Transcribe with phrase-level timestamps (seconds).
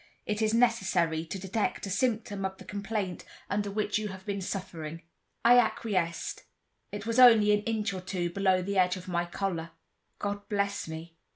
[0.25, 4.41] It is necessary, to detect a symptom of the complaint under which you have been
[4.41, 5.03] suffering."
[5.45, 6.41] I acquiesced.
[6.91, 9.69] It was only an inch or two below the edge of my collar.
[10.17, 11.17] "God bless me!